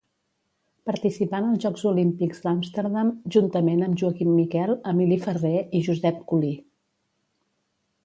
Participà 0.89 1.41
en 1.43 1.49
els 1.49 1.61
Jocs 1.65 1.83
Olímpics 1.89 2.41
d'Amsterdam, 2.47 3.13
juntament 3.37 3.87
amb 3.91 4.03
Joaquim 4.03 4.35
Miquel, 4.41 4.77
Emili 4.95 5.23
Ferrer 5.29 5.57
i 5.83 5.87
Josep 5.91 6.29
Culí. 6.35 6.55